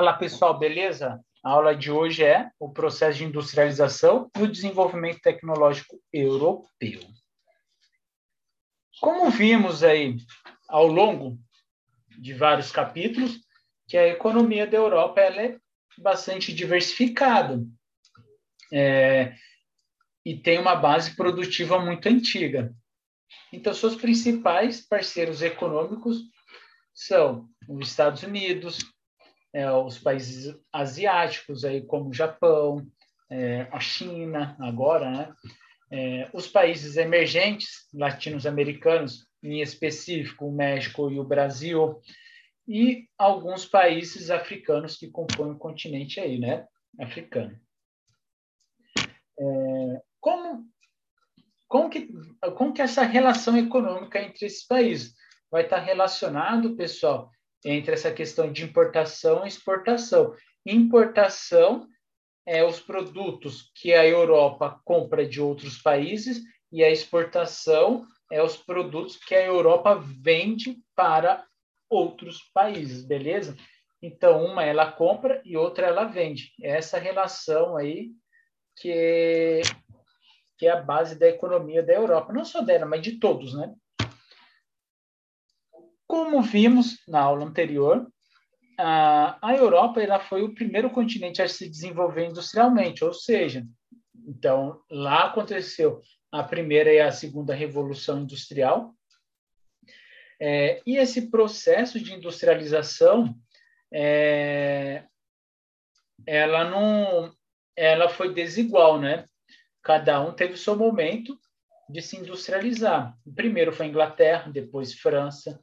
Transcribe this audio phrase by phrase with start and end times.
[0.00, 1.20] Olá, pessoal, beleza?
[1.42, 7.00] A aula de hoje é o processo de industrialização e o desenvolvimento tecnológico europeu.
[9.00, 10.16] Como vimos aí
[10.68, 11.36] ao longo
[12.16, 13.40] de vários capítulos,
[13.88, 15.58] que a economia da Europa ela é
[15.98, 17.60] bastante diversificada
[18.72, 19.34] é,
[20.24, 22.72] e tem uma base produtiva muito antiga.
[23.52, 26.18] Então, seus principais parceiros econômicos
[26.94, 28.78] são os Estados Unidos,
[29.52, 32.86] é, os países asiáticos, aí, como o Japão,
[33.30, 35.34] é, a China, agora, né?
[35.90, 42.00] É, os países emergentes latino-americanos, em específico o México e o Brasil,
[42.66, 46.66] e alguns países africanos que compõem o continente aí, né?
[47.00, 47.58] Africano.
[49.40, 50.66] É, como,
[51.66, 52.08] como, que,
[52.56, 55.14] como que essa relação econômica entre esses países
[55.50, 57.30] vai estar relacionado, pessoal,
[57.64, 60.34] entre essa questão de importação e exportação.
[60.64, 61.86] Importação
[62.46, 66.42] é os produtos que a Europa compra de outros países
[66.72, 71.44] e a exportação é os produtos que a Europa vende para
[71.88, 73.56] outros países, beleza?
[74.02, 76.52] Então, uma ela compra e outra ela vende.
[76.62, 78.10] É essa relação aí
[78.76, 79.62] que
[80.58, 83.72] que é a base da economia da Europa, não só dela, mas de todos, né?
[86.08, 88.10] Como vimos na aula anterior,
[88.78, 93.64] a Europa ela foi o primeiro continente a se desenvolver industrialmente, ou seja,
[94.26, 96.00] então lá aconteceu
[96.32, 98.94] a primeira e a segunda revolução industrial,
[100.40, 103.34] é, e esse processo de industrialização,
[103.92, 105.04] é,
[106.24, 107.32] ela não,
[107.76, 109.26] ela foi desigual, né?
[109.82, 111.38] Cada um teve seu momento
[111.90, 113.16] de se industrializar.
[113.26, 115.60] O primeiro foi a Inglaterra, depois França,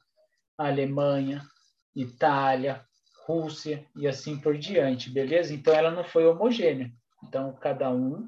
[0.58, 1.42] Alemanha,
[1.96, 2.86] Itália,
[3.26, 5.54] Rússia e assim por diante, beleza?
[5.54, 6.92] Então ela não foi homogênea.
[7.24, 8.28] Então cada um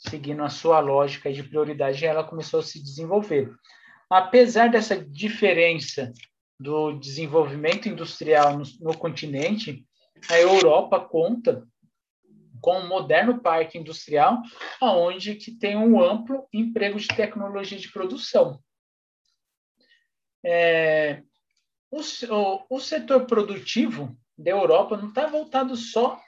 [0.00, 3.52] seguindo a sua lógica de prioridade, ela começou a se desenvolver.
[4.08, 6.12] Apesar dessa diferença
[6.58, 9.84] do desenvolvimento industrial no, no continente,
[10.28, 11.66] a Europa conta
[12.60, 14.38] com um moderno parque industrial,
[14.80, 18.58] aonde que tem um amplo emprego de tecnologia de produção.
[20.44, 21.22] É,
[21.90, 22.00] o,
[22.68, 26.20] o, setor produtivo da Europa não está voltado só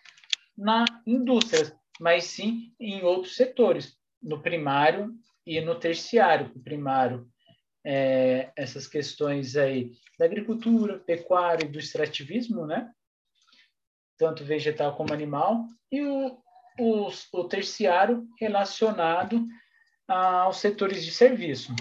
[0.57, 5.15] na indústria, mas sim em outros setores, no primário
[5.47, 6.53] e no terciário.
[6.55, 7.29] O primário,
[7.85, 12.93] é, essas questões aí da agricultura, pecuária e do extrativismo, né?
[14.19, 16.39] tanto vegetal como animal, e o,
[16.79, 19.45] o, o terciário relacionado
[20.07, 21.75] aos setores de serviço.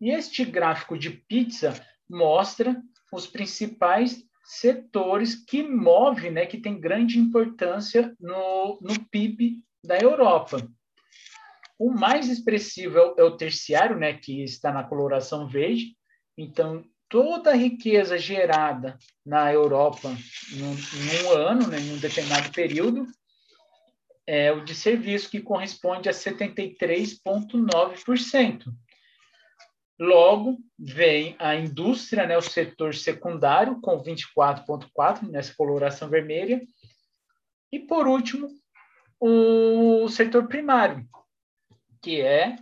[0.00, 1.74] E este gráfico de pizza
[2.08, 2.80] mostra
[3.12, 10.66] os principais setores que movem, né, que tem grande importância no, no PIB da Europa.
[11.78, 15.94] O mais expressivo é o, é terciário, né, que está na coloração verde.
[16.36, 20.16] Então, toda a riqueza gerada na Europa
[20.52, 23.06] num, num ano, né, em um determinado período,
[24.26, 28.64] é o de serviço, que corresponde a 73,9%.
[29.98, 36.62] Logo, vem a indústria, né, o setor secundário, com 24,4% nessa coloração vermelha.
[37.72, 38.48] E, por último,
[39.20, 41.04] o setor primário,
[42.00, 42.56] que é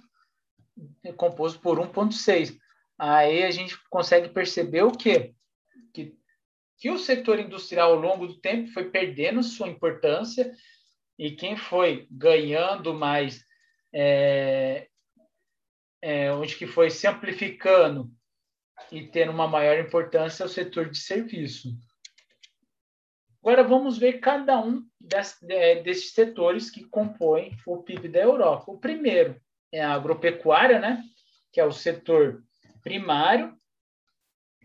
[1.17, 2.59] composto por 1,6%.
[2.99, 5.35] Aí a gente consegue perceber o quê?
[5.93, 6.17] Que,
[6.79, 10.51] que o setor industrial, ao longo do tempo, foi perdendo sua importância
[11.19, 13.45] e quem foi ganhando mais
[13.93, 14.89] é,
[16.03, 18.11] é, onde que foi se amplificando
[18.93, 21.77] e tendo uma maior importância o setor de serviço.
[23.41, 24.85] Agora vamos ver cada um
[25.49, 28.73] é, desses setores que compõem o PIB da Europa.
[28.73, 29.41] O primeiro
[29.73, 31.03] é a agropecuária, né?
[31.53, 32.43] que é o setor
[32.83, 33.57] primário,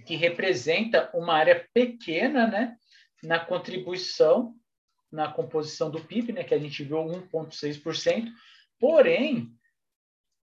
[0.05, 2.75] que representa uma área pequena né?
[3.23, 4.55] na contribuição,
[5.11, 6.43] na composição do PIB, né?
[6.43, 8.31] que a gente viu 1,6%,
[8.79, 9.51] porém,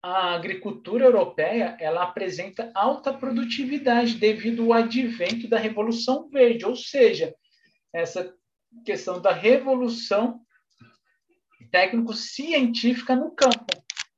[0.03, 7.35] a agricultura europeia ela apresenta alta produtividade devido ao advento da Revolução Verde, ou seja,
[7.93, 8.35] essa
[8.85, 10.41] questão da revolução
[11.71, 13.67] técnico-científica no campo,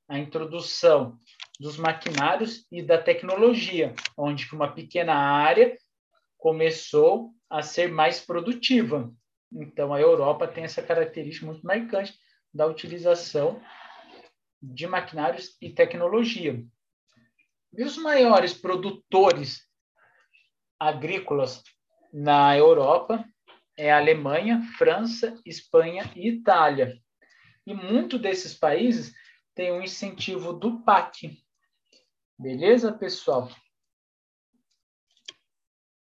[0.09, 1.19] a introdução
[1.59, 5.77] dos maquinários e da tecnologia, onde uma pequena área
[6.39, 9.13] começou a ser mais produtiva.
[9.53, 12.15] Então, a Europa tem essa característica muito marcante
[12.53, 13.61] da utilização
[14.63, 16.65] de maquinários e tecnologia.
[17.73, 19.67] E os maiores produtores
[20.79, 21.63] agrícolas
[22.13, 23.25] na Europa
[23.77, 27.01] é Alemanha, França, Espanha e Itália.
[27.67, 29.15] E muito desses países
[29.55, 31.43] têm um incentivo do PAC.
[32.39, 33.51] Beleza, pessoal?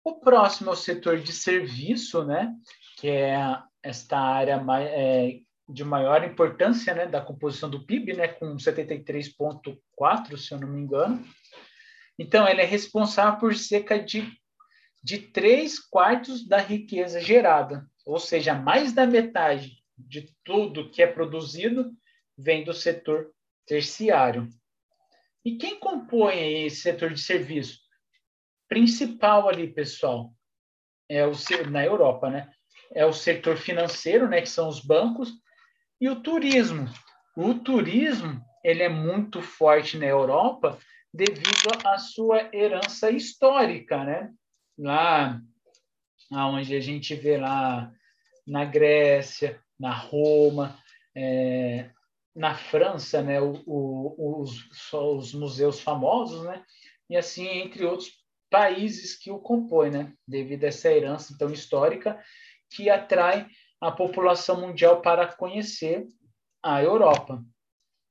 [0.04, 2.52] O próximo é o setor de serviço, né?
[2.96, 5.40] Que é esta área mais, é,
[5.72, 7.06] de maior importância, né?
[7.06, 8.28] Da composição do PIB, né?
[8.28, 11.24] Com 73,4, se eu não me engano.
[12.19, 14.30] Então, ele é responsável por cerca de,
[15.02, 21.06] de 3 quartos da riqueza gerada, ou seja, mais da metade de tudo que é
[21.06, 21.92] produzido
[22.36, 23.32] vem do setor
[23.66, 24.48] terciário.
[25.44, 27.80] E quem compõe esse setor de serviço?
[28.68, 30.32] Principal ali, pessoal,
[31.08, 31.32] é o
[31.70, 32.50] na Europa, né?
[32.94, 35.32] É o setor financeiro, né, que são os bancos,
[36.02, 36.93] e o turismo.
[37.37, 40.76] O turismo, ele é muito forte na Europa
[41.14, 44.32] devido à sua herança histórica, né?
[44.76, 45.40] Lá
[46.32, 47.93] onde a gente vê lá
[48.44, 50.76] na Grécia, na Roma,
[51.14, 51.90] é,
[52.34, 56.64] na França, né, o, o, os, os museus famosos, né,
[57.08, 58.10] e assim entre outros
[58.50, 62.20] países que o compõem, né, devido a essa herança tão histórica
[62.70, 63.46] que atrai
[63.82, 66.06] a população mundial para conhecer
[66.62, 67.44] a Europa.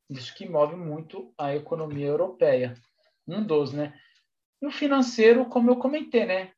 [0.09, 2.75] Isso que move muito a economia europeia
[3.25, 3.97] um dos, né?
[4.61, 6.51] E o financeiro, como eu comentei, né?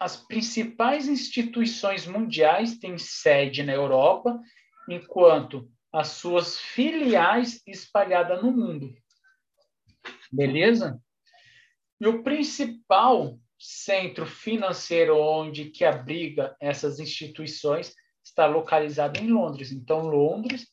[0.00, 4.40] As principais instituições mundiais têm sede na Europa,
[4.88, 8.92] enquanto as suas filiais espalhadas no mundo.
[10.32, 11.00] Beleza?
[12.00, 19.72] E o principal centro financeiro onde que abriga essas instituições está localizado em Londres.
[19.72, 20.66] Então, Londres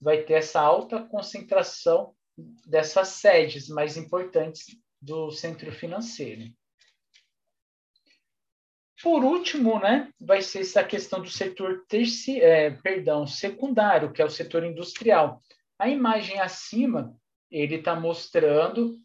[0.00, 2.14] vai ter essa alta concentração
[2.66, 6.52] dessas sedes mais importantes do centro financeiro.
[9.02, 14.24] Por último, né, vai ser essa questão do setor terci, é, perdão, secundário, que é
[14.24, 15.42] o setor industrial.
[15.78, 17.14] A imagem acima,
[17.50, 18.96] ele está mostrando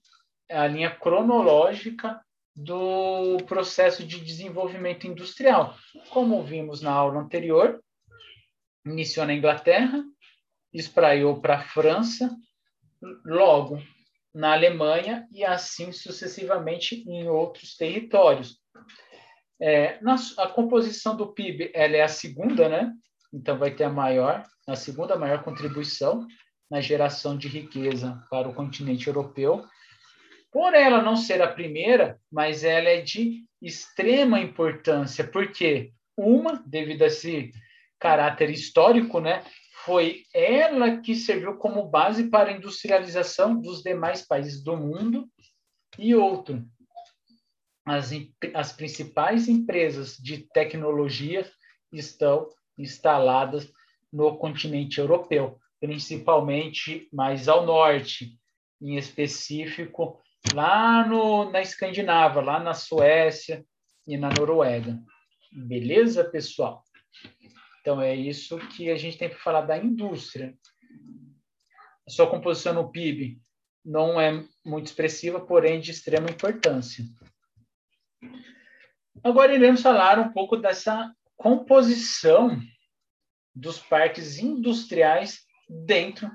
[0.50, 2.20] a linha cronológica
[2.62, 5.78] do processo de desenvolvimento industrial.
[6.10, 7.82] Como vimos na aula anterior,
[8.86, 10.04] iniciou na Inglaterra,
[10.74, 12.36] espraiou para a França,
[13.26, 13.82] logo
[14.36, 18.60] na Alemanha e assim sucessivamente em outros territórios.
[19.62, 22.92] É, na, a composição do PIB ela é a segunda, né?
[23.34, 26.28] Então vai ter a maior, a segunda maior contribuição
[26.70, 29.66] na geração de riqueza para o continente europeu.
[30.52, 37.04] Por ela não ser a primeira, mas ela é de extrema importância, porque uma, devido
[37.04, 37.52] a esse
[38.00, 39.44] caráter histórico, né,
[39.86, 45.30] foi ela que serviu como base para a industrialização dos demais países do mundo.
[45.98, 46.66] E outro,
[47.86, 48.12] as,
[48.54, 51.50] as principais empresas de tecnologia
[51.92, 52.48] estão
[52.78, 53.72] instaladas
[54.12, 58.38] no continente europeu, principalmente mais ao norte,
[58.82, 60.20] em específico
[60.54, 63.66] lá no, na Escandinávia, lá na Suécia
[64.08, 65.00] e na Noruega.
[65.52, 66.84] Beleza, pessoal?
[67.82, 70.56] Então, é isso que a gente tem para falar da indústria.
[72.08, 73.40] A sua composição no PIB
[73.84, 77.04] não é muito expressiva, porém de extrema importância.
[79.24, 82.60] Agora iremos falar um pouco dessa composição
[83.56, 86.30] dos parques industriais dentro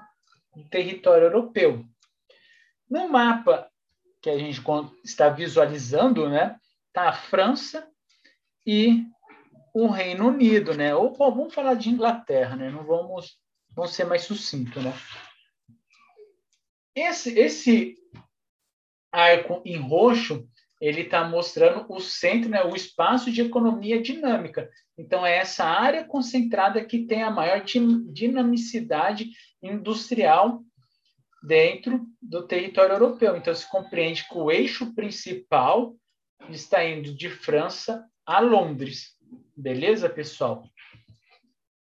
[0.54, 1.84] do território europeu.
[2.88, 3.70] No mapa
[4.24, 4.58] que a gente
[5.04, 7.86] está visualizando, né, está a França
[8.66, 9.04] e
[9.74, 10.94] o Reino Unido, né?
[10.94, 12.70] Ou bom, vamos falar de Inglaterra, né?
[12.70, 13.36] Não vamos,
[13.76, 14.94] vamos ser mais sucinto, né?
[16.96, 17.96] Esse, esse
[19.12, 20.48] arco em roxo,
[20.80, 22.64] ele está mostrando o centro, né?
[22.64, 24.70] O espaço de economia dinâmica.
[24.96, 29.28] Então é essa área concentrada que tem a maior dinamicidade
[29.62, 30.62] industrial
[31.44, 33.36] dentro do território europeu.
[33.36, 35.94] Então se compreende que o eixo principal
[36.48, 39.14] está indo de França a Londres.
[39.56, 40.64] Beleza, pessoal?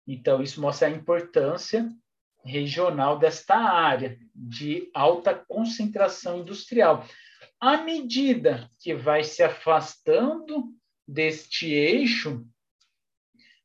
[0.07, 1.88] Então, isso mostra a importância
[2.45, 7.07] regional desta área de alta concentração industrial.
[7.61, 10.73] À medida que vai se afastando
[11.07, 12.47] deste eixo,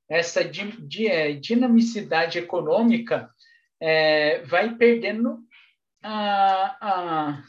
[0.10, 3.30] essa é, dinamicidade econômica
[3.80, 5.40] é, vai perdendo
[6.04, 7.44] a, a,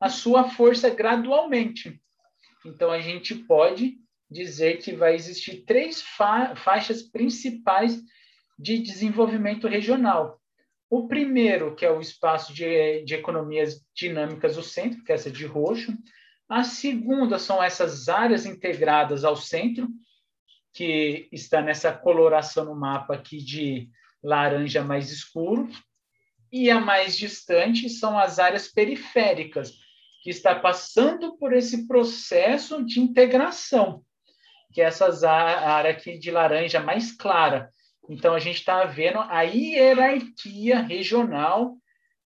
[0.00, 2.00] a sua força gradualmente.
[2.64, 3.98] Então, a gente pode
[4.30, 8.00] dizer que vai existir três fa faixas principais
[8.58, 10.40] de desenvolvimento regional.
[10.88, 15.30] O primeiro, que é o espaço de, de economias dinâmicas do centro, que é essa
[15.30, 15.96] de roxo.
[16.48, 19.88] A segunda são essas áreas integradas ao centro,
[20.72, 23.88] que está nessa coloração no mapa aqui de
[24.22, 25.68] laranja mais escuro,
[26.52, 29.78] e a mais distante são as áreas periféricas,
[30.22, 34.02] que está passando por esse processo de integração,
[34.72, 37.70] que é essa área aqui de laranja mais clara.
[38.08, 41.76] Então, a gente está vendo a hierarquia regional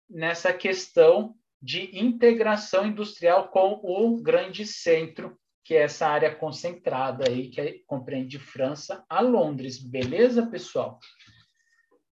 [0.09, 7.49] nessa questão de integração industrial com o grande centro, que é essa área concentrada aí,
[7.49, 9.77] que é, compreende de França a Londres.
[9.77, 10.99] Beleza, pessoal?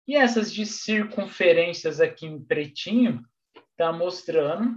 [0.07, 3.25] E essas de circunferências aqui em pretinho,
[3.75, 4.77] está mostrando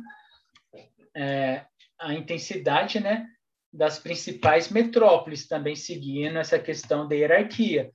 [1.16, 1.66] é,
[2.00, 3.28] a intensidade né,
[3.72, 7.92] das principais metrópoles, também seguindo essa questão da hierarquia.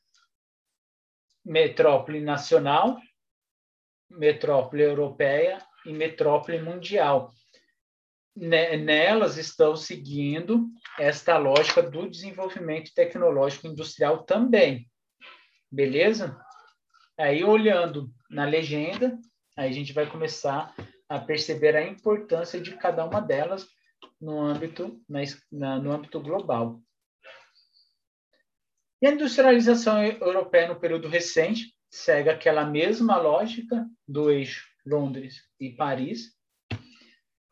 [1.44, 2.98] Metrópole nacional,
[4.08, 7.32] metrópole europeia e metrópole mundial.
[8.34, 14.88] Nelas estão seguindo esta lógica do desenvolvimento tecnológico industrial também.
[15.70, 16.40] Beleza?
[17.18, 19.18] Aí, olhando na legenda,
[19.56, 20.74] aí a gente vai começar
[21.08, 23.66] a perceber a importância de cada uma delas
[24.20, 25.00] no âmbito,
[25.50, 26.80] na, no âmbito global.
[29.00, 35.70] E a industrialização europeia no período recente segue aquela mesma lógica do eixo Londres e
[35.70, 36.32] Paris,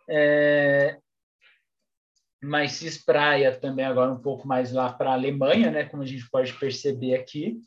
[0.09, 0.99] é,
[2.43, 6.07] mas se espraia também agora um pouco mais lá para a Alemanha, né, como a
[6.07, 7.61] gente pode perceber aqui.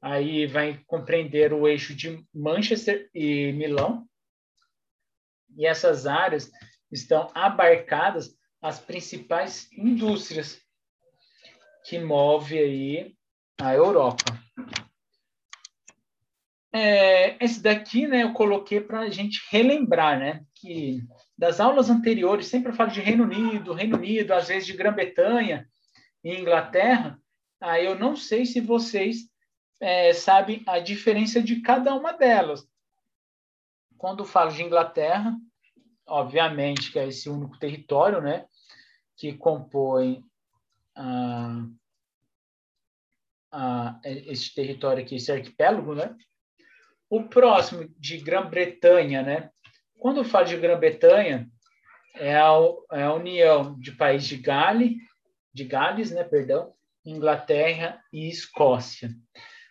[0.00, 4.06] Aí vai compreender o eixo de Manchester e Milão.
[5.56, 6.50] E essas áreas
[6.90, 10.60] estão abarcadas as principais indústrias
[11.84, 13.14] que move aí
[13.60, 14.24] a Europa.
[16.72, 21.02] É, esse daqui, né, eu coloquei para a gente relembrar, né, que
[21.36, 25.68] das aulas anteriores sempre eu falo de Reino Unido, Reino Unido, às vezes de Grã-Bretanha
[26.22, 27.18] e Inglaterra.
[27.60, 29.29] Aí eu não sei se vocês
[29.80, 32.68] é, sabem a diferença de cada uma delas.
[33.96, 35.34] Quando falo de Inglaterra,
[36.06, 38.46] obviamente que é esse único território, né,
[39.16, 40.24] que compõe
[40.94, 41.66] ah,
[43.52, 46.14] ah, esse território aqui, esse arquipélago, né?
[47.08, 49.50] O próximo, de Grã-Bretanha, né?
[49.98, 51.50] Quando falo de Grã-Bretanha,
[52.14, 52.52] é a,
[52.92, 54.92] é a união de países de Gales,
[55.52, 56.72] de Gales, né, perdão,
[57.04, 59.10] Inglaterra e Escócia.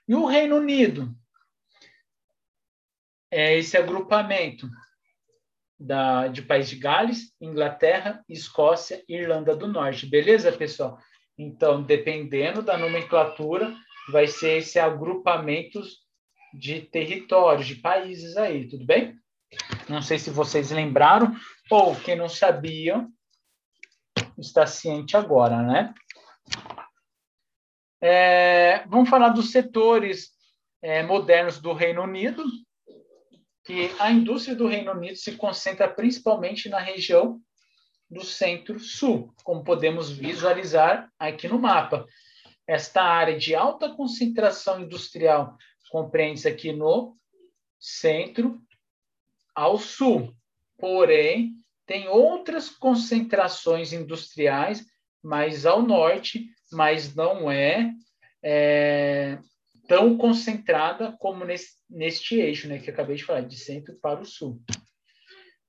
[0.10, 1.16] E o Reino Unido
[3.30, 4.68] é esse agrupamento
[5.80, 10.08] da, de países de Gales, Inglaterra, Escócia e Irlanda do Norte.
[10.08, 10.98] Beleza, pessoal?
[11.38, 13.72] Então, dependendo da nomenclatura,
[14.12, 15.80] vai ser esse agrupamento
[16.56, 19.16] de territórios, de países aí, tudo bem?
[19.88, 21.36] Não sei se vocês lembraram,
[21.70, 23.08] ou quem não sabia,
[24.40, 25.94] está ciente agora, né?
[28.02, 30.32] É, vamos falar dos setores
[30.82, 32.44] é, modernos do Reino Unido,
[33.66, 37.40] que a indústria do Reino Unido se concentra principalmente na região
[38.10, 42.06] do centro-sul, como podemos visualizar aqui no mapa.
[42.66, 45.58] Esta área de alta concentração industrial
[45.92, 47.16] compreende-se aqui no
[47.80, 48.60] centro
[49.54, 50.34] ao sul.
[50.78, 51.54] Porém,
[51.86, 54.86] tem outras concentrações industriais
[55.22, 57.92] mais ao norte, mas não é,
[58.44, 59.38] é
[59.88, 64.26] tão concentrada como nesse, neste eixo, né, que acabei de falar, de centro para o
[64.26, 64.62] sul.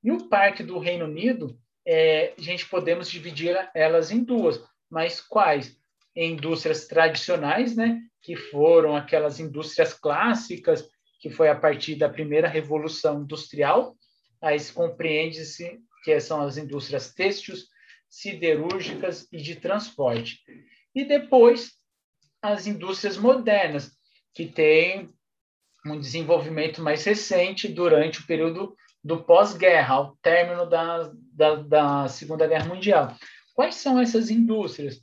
[0.04, 5.20] E o Parque do Reino Unido, é, a gente podemos dividir elas em duas, mas
[5.20, 5.76] quais?
[6.14, 10.86] Em indústrias tradicionais, né, que foram aquelas indústrias clássicas,
[11.20, 13.96] que foi a partir da primeira revolução industrial,
[14.40, 17.66] aí se compreende-se que são as indústrias têxteis,
[18.08, 20.40] siderúrgicas e de transporte.
[20.94, 21.72] E depois,
[22.42, 23.92] as indústrias modernas,
[24.34, 25.08] que têm
[25.86, 32.46] um desenvolvimento mais recente durante o período do pós-guerra, ao término da, da, da, Segunda
[32.46, 33.16] Guerra Mundial.
[33.54, 35.00] Quais são essas indústrias?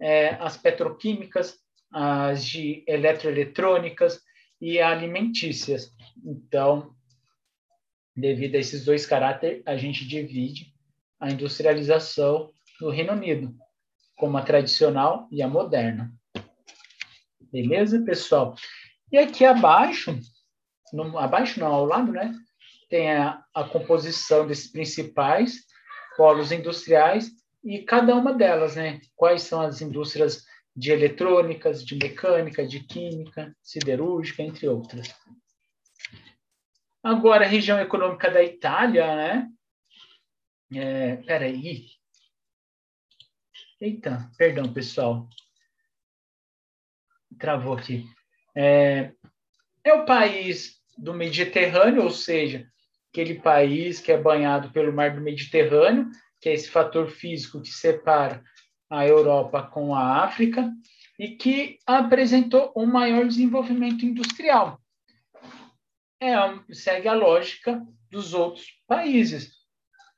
[0.00, 1.58] É, as petroquímicas,
[1.92, 4.20] as de eletroeletrônicas
[4.60, 5.90] e alimentícias.
[6.24, 6.94] Então,
[8.14, 10.72] devido a esses dois caráteres, a gente divide
[11.20, 13.54] a industrialização do Reino Unido
[14.16, 16.12] como a tradicional e a moderna.
[17.52, 18.54] Beleza, pessoal?
[19.10, 20.18] E aqui abaixo,
[20.92, 22.34] no, abaixo não, ao lado, né?
[22.88, 25.64] Tem a, a composição desses principais
[26.16, 27.30] polos industriais
[27.64, 29.00] e cada uma delas, né?
[29.14, 35.14] Quais são as indústrias de eletrônicas, de mecânica, de química, siderúrgica, entre outras.
[37.02, 39.48] Agora, a região econômica da Itália, né?
[40.74, 41.86] É, peraí.
[43.82, 45.28] Eita, perdão, pessoal.
[47.36, 48.06] travou aqui.
[48.54, 49.10] É,
[49.82, 52.64] é o país do Mediterrâneo, ou seja,
[53.10, 56.08] aquele país que é banhado pelo mar do Mediterrâneo,
[56.40, 58.44] que é esse fator físico que separa
[58.88, 60.72] a Europa com a África,
[61.18, 64.80] e que apresentou um maior desenvolvimento industrial.
[66.20, 66.34] É,
[66.72, 69.61] segue a lógica dos outros países.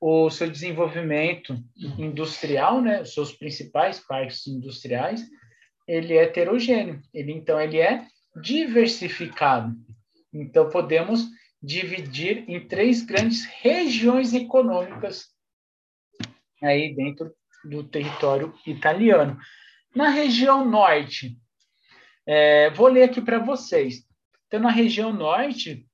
[0.07, 1.59] O seu desenvolvimento
[1.99, 5.27] industrial, né, os seus principais parques industriais,
[5.89, 7.01] ele é heterogêneo.
[7.15, 8.07] Ele então ele é
[8.43, 9.75] diversificado.
[10.31, 11.25] Então podemos
[11.63, 15.29] dividir em três grandes regiões econômicas
[16.63, 17.35] aí dentro
[17.65, 19.39] do território italiano.
[19.97, 21.39] Na região norte,
[22.27, 24.07] é, vou ler aqui para vocês.
[24.49, 25.87] Então, na região norte,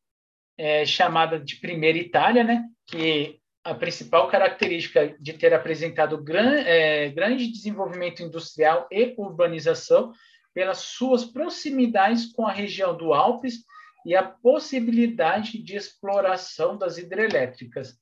[0.59, 7.11] é, chamada de Primeira Itália, né, que a principal característica de ter apresentado gran, é,
[7.11, 10.13] grande desenvolvimento industrial e urbanização
[10.55, 13.65] pelas suas proximidades com a região do Alpes
[14.05, 17.99] e a possibilidade de exploração das hidrelétricas,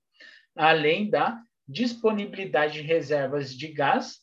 [0.56, 4.20] além da disponibilidade de reservas de gás,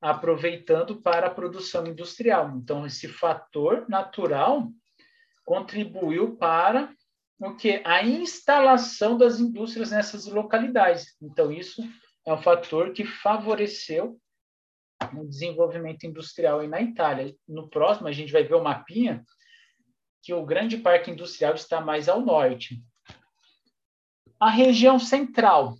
[0.00, 2.52] aproveitando para a produção industrial.
[2.56, 4.68] Então, esse fator natural
[5.46, 6.92] contribuiu para
[7.38, 11.16] o que a instalação das indústrias nessas localidades.
[11.20, 11.82] Então, isso
[12.26, 14.18] é um fator que favoreceu
[15.12, 17.34] o desenvolvimento industrial aí na Itália.
[17.46, 19.22] No próximo, a gente vai ver o mapinha
[20.22, 22.82] que o grande parque industrial está mais ao norte.
[24.40, 25.74] A região central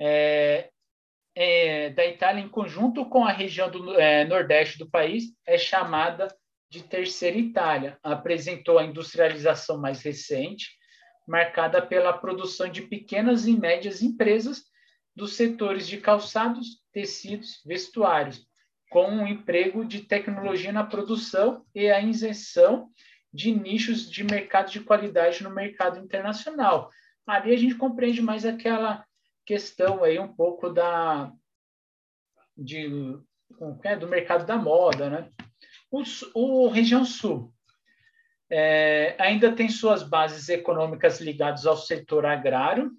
[0.00, 0.68] é,
[1.34, 6.28] é, da Itália, em conjunto com a região do é, nordeste do país, é chamada
[6.72, 7.98] de Terceira Itália.
[8.02, 10.70] Apresentou a industrialização mais recente,
[11.28, 14.64] marcada pela produção de pequenas e médias empresas
[15.14, 18.46] dos setores de calçados, tecidos, vestuários,
[18.88, 22.90] com um emprego de tecnologia na produção e a inserção
[23.30, 26.90] de nichos de mercado de qualidade no mercado internacional.
[27.26, 29.04] Ali a gente compreende mais aquela
[29.44, 31.30] questão aí um pouco da
[32.56, 33.18] de
[33.84, 35.28] é, do mercado da moda, né?
[35.92, 36.02] O,
[36.34, 37.52] o região sul
[38.50, 42.90] é, ainda tem suas bases econômicas ligadas ao setor agrário,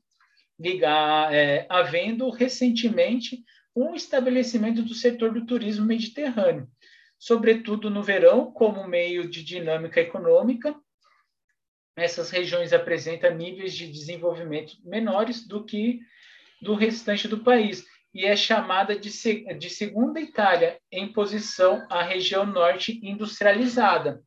[0.59, 3.43] ligar, é, havendo recentemente
[3.75, 6.67] um estabelecimento do setor do turismo mediterrâneo,
[7.17, 10.75] sobretudo no verão, como meio de dinâmica econômica.
[11.95, 15.99] Essas regiões apresentam níveis de desenvolvimento menores do que
[16.61, 19.09] do restante do país e é chamada de,
[19.57, 24.21] de segunda Itália em posição à região norte industrializada.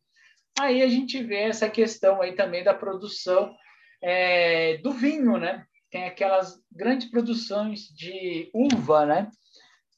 [0.59, 3.55] Aí a gente vê essa questão aí também da produção
[4.03, 5.65] é, do vinho, né?
[5.91, 9.31] Tem aquelas grandes produções de uva, né?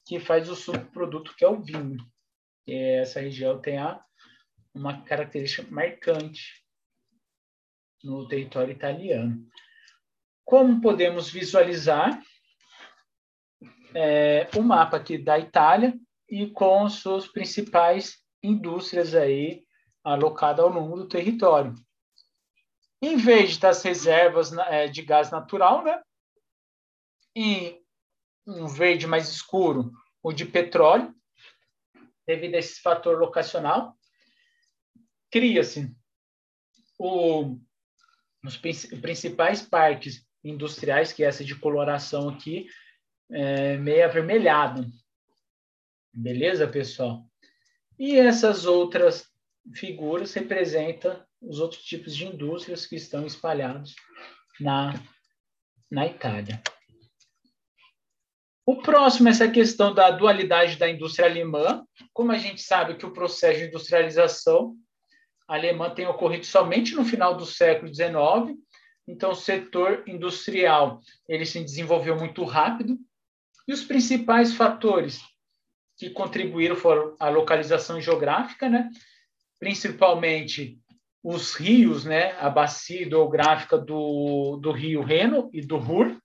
[0.06, 1.98] Que faz o subproduto que é o vinho
[2.74, 4.02] essa região tem a,
[4.74, 6.62] uma característica marcante
[8.02, 9.46] no território italiano.
[10.44, 12.20] Como podemos visualizar
[13.94, 15.98] é, o mapa aqui da Itália
[16.28, 19.64] e com suas principais indústrias aí
[20.04, 21.74] alocadas ao longo do território.
[23.00, 26.00] Em vez das reservas é, de gás natural, né?
[27.36, 27.80] E
[28.46, 31.14] um verde mais escuro, o de petróleo,
[32.26, 33.96] devido a esse fator locacional,
[35.30, 35.94] cria-se
[38.42, 42.66] os principais parques industriais, que é essa de coloração aqui,
[43.30, 44.86] é, meio avermelhado.
[46.12, 47.24] Beleza, pessoal?
[47.98, 49.26] E essas outras
[49.74, 53.94] figuras representam os outros tipos de indústrias que estão espalhados
[54.60, 54.94] na,
[55.90, 56.60] na Itália.
[58.66, 61.84] O próximo é essa questão da dualidade da indústria alemã.
[62.12, 64.76] Como a gente sabe que o processo de industrialização
[65.46, 68.58] alemã tem ocorrido somente no final do século XIX,
[69.06, 72.98] então o setor industrial ele se desenvolveu muito rápido
[73.68, 75.20] e os principais fatores
[75.98, 78.88] que contribuíram foram a localização geográfica, né?
[79.60, 80.80] principalmente
[81.22, 82.32] os rios, né?
[82.40, 86.16] a bacia hidrográfica do, do rio Reno e do Ruhr,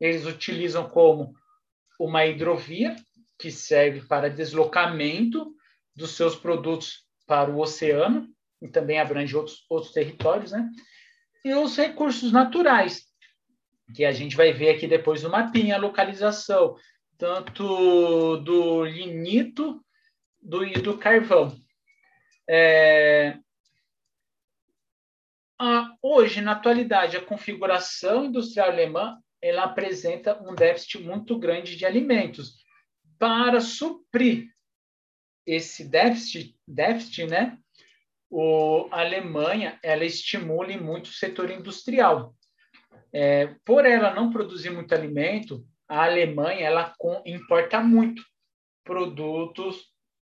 [0.00, 1.34] eles utilizam como
[2.00, 2.96] uma hidrovia
[3.38, 5.54] que serve para deslocamento
[5.94, 8.28] dos seus produtos para o oceano
[8.60, 10.68] e também abrange outros, outros territórios, né?
[11.44, 13.07] E os recursos naturais,
[13.94, 16.76] que a gente vai ver aqui depois no mapinha, a localização,
[17.16, 19.84] tanto do lignito
[20.40, 21.56] do, e do carvão.
[22.48, 23.36] É,
[25.58, 31.84] a, hoje, na atualidade, a configuração industrial alemã ela apresenta um déficit muito grande de
[31.84, 32.56] alimentos.
[33.18, 34.48] Para suprir
[35.46, 37.58] esse déficit, déficit né,
[38.30, 42.34] o, a Alemanha ela estimule muito o setor industrial.
[43.12, 46.92] É, por ela não produzir muito alimento, a Alemanha ela
[47.24, 48.22] importa muito
[48.84, 49.86] produtos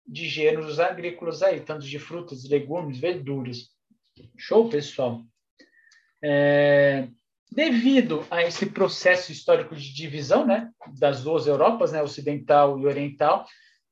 [0.06, 3.70] de gêneros agrícolas aí, tanto de frutas, legumes, verduras.
[4.38, 5.22] Show, pessoal?
[6.24, 7.08] É,
[7.52, 13.46] devido a esse processo histórico de divisão, né, das duas Europas, né, ocidental e oriental,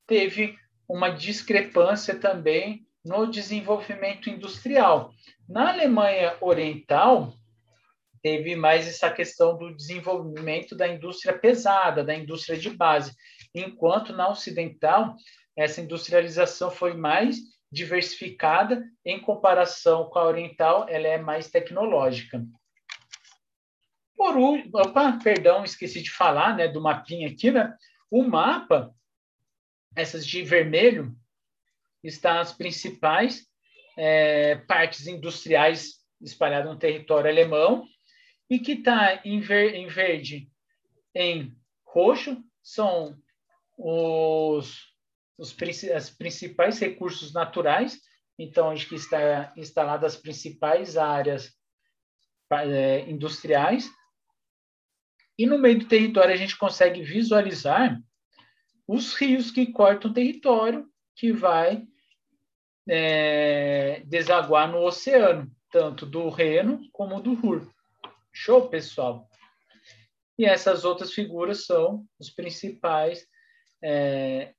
[0.08, 0.56] teve
[0.88, 5.12] uma discrepância também no desenvolvimento industrial.
[5.47, 7.34] Na Alemanha Oriental,
[8.26, 13.16] teve mais essa questão do desenvolvimento da indústria pesada, da indústria de base,
[13.54, 15.16] enquanto na Ocidental,
[15.56, 17.38] essa industrialização foi mais
[17.72, 22.44] diversificada em comparação com a oriental, ela é mais tecnológica.
[24.18, 27.78] Por último, opa, perdão, esqueci de falar, né, do mapinha aqui, né?
[28.10, 28.92] O mapa,
[29.96, 31.16] essas de vermelho,
[32.04, 33.46] está as principais
[33.96, 37.86] é, partes industriais espalhadas no território alemão
[38.49, 40.49] e que está em, ver, em verde,
[41.13, 41.55] em
[41.86, 43.17] roxo, são
[43.77, 44.81] os,
[45.38, 45.55] os
[45.93, 47.99] as principais recursos naturais.
[48.38, 51.53] Então, acho que está instaladas as principais áreas
[52.51, 53.89] é, industriais.
[55.38, 57.99] E no meio do território a gente consegue visualizar
[58.88, 61.86] os rios que cortam o território, que vai
[62.88, 67.75] é, desaguar no oceano, tanto do Reno como do Ruhr.
[68.38, 69.30] Show, pessoal?
[70.38, 73.26] E essas outras figuras são os principais
[73.82, 74.54] é,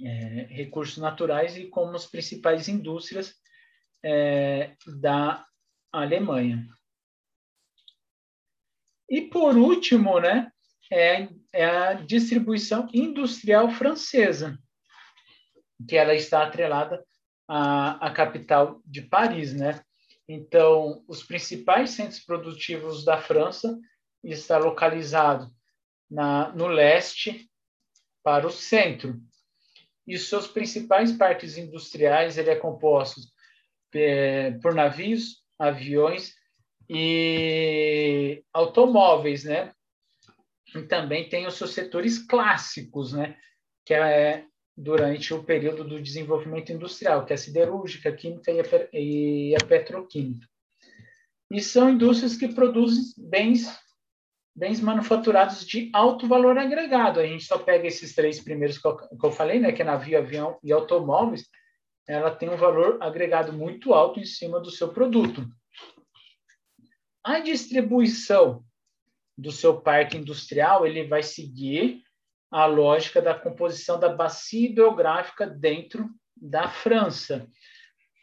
[0.00, 0.06] é,
[0.48, 3.34] recursos naturais e como as principais indústrias
[4.02, 5.44] é, da
[5.92, 6.66] Alemanha.
[9.10, 10.50] E por último, né,
[10.90, 14.58] é, é a distribuição industrial francesa,
[15.86, 17.04] que ela está atrelada
[17.46, 19.84] à, à capital de Paris, né?
[20.28, 23.78] Então, os principais centros produtivos da França
[24.22, 25.50] está localizado
[26.10, 27.50] na, no leste
[28.22, 29.20] para o centro.
[30.06, 33.20] E seus principais parques industriais ele é composto
[33.94, 36.34] é, por navios, aviões
[36.88, 39.72] e automóveis, né?
[40.74, 43.36] E também tem os seus setores clássicos, né?
[43.84, 48.50] Que é durante o período do desenvolvimento industrial, que é a siderúrgica, a química
[48.92, 50.46] e a petroquímica.
[51.50, 53.66] E são indústrias que produzem bens
[54.54, 57.20] bens manufaturados de alto valor agregado.
[57.20, 59.84] A gente só pega esses três primeiros que eu, que eu falei, né, que é
[59.84, 61.48] navio, avião e automóveis,
[62.06, 65.48] ela tem um valor agregado muito alto em cima do seu produto.
[67.24, 68.64] A distribuição
[69.38, 72.02] do seu parque industrial, ele vai seguir
[72.52, 77.48] a lógica da composição da bacia hidrográfica dentro da França.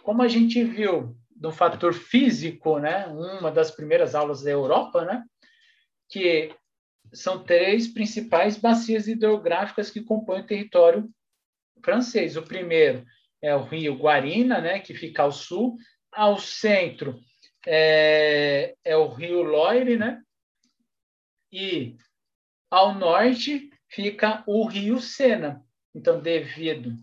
[0.04, 5.24] Como a gente viu do fator físico, né, uma das primeiras aulas da Europa, né,
[6.08, 6.54] que
[7.12, 11.10] são três principais bacias hidrográficas que compõem o território
[11.84, 12.38] francês.
[12.38, 13.04] O primeiro
[13.42, 15.78] é o rio Guarina, né, que fica ao sul,
[16.12, 17.20] ao centro
[17.66, 20.22] é, é o rio Loire, né?
[21.52, 21.98] E
[22.70, 25.64] ao norte fica o rio Sena.
[25.94, 26.96] Então, devido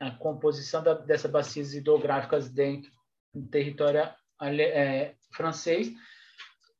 [0.00, 2.90] à composição da, dessas bacias hidrográficas dentro
[3.32, 4.10] do território
[4.40, 5.92] é, francês,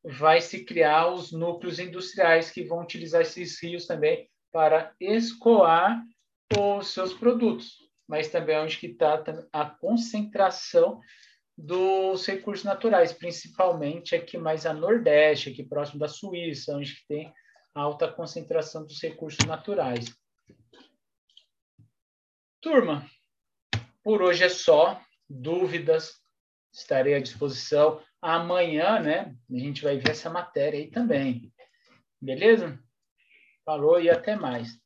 [0.02, 6.02] vai se criar os núcleos industriais que vão utilizar esses rios também para escoar
[6.56, 11.00] os seus produtos, mas também é onde está a concentração
[11.56, 17.32] dos recursos naturais, principalmente aqui mais a Nordeste, aqui próximo da Suíça, onde tem
[17.74, 20.14] alta concentração dos recursos naturais.
[22.60, 23.06] Turma,
[24.02, 25.00] por hoje é só.
[25.28, 26.22] Dúvidas,
[26.72, 28.02] estarei à disposição.
[28.20, 31.52] Amanhã, né, a gente vai ver essa matéria aí também.
[32.20, 32.78] Beleza?
[33.64, 34.78] Falou e até mais.